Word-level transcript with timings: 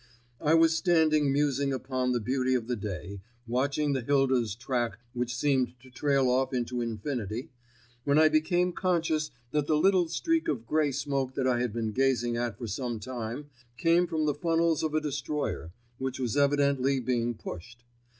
I 0.39 0.55
was 0.55 0.75
standing 0.75 1.31
musing 1.31 1.71
upon 1.71 2.11
the 2.11 2.19
beauty 2.19 2.55
of 2.55 2.65
the 2.65 2.75
day, 2.75 3.21
watching 3.45 3.93
the 3.93 4.01
Hilda's 4.01 4.55
track 4.55 4.97
which 5.13 5.35
seemed 5.35 5.79
to 5.79 5.91
trail 5.91 6.27
off 6.27 6.55
into 6.55 6.81
infinity, 6.81 7.51
when 8.03 8.17
I 8.17 8.27
became 8.27 8.73
conscious 8.73 9.29
that 9.51 9.67
the 9.67 9.77
little 9.77 10.07
streak 10.07 10.47
of 10.47 10.65
grey 10.65 10.91
smoke 10.91 11.35
that 11.35 11.45
I 11.45 11.59
had 11.59 11.71
been 11.71 11.91
gazing 11.91 12.35
at 12.35 12.57
for 12.57 12.65
some 12.65 12.99
time 12.99 13.51
came 13.77 14.07
from 14.07 14.25
the 14.25 14.33
funnels 14.33 14.81
of 14.81 14.95
a 14.95 15.01
destroyer, 15.01 15.71
which 15.99 16.19
was 16.19 16.35
evidently 16.35 16.99
being 16.99 17.35
pushed. 17.35 17.83